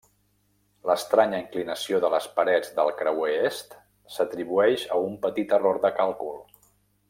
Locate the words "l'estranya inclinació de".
0.91-2.09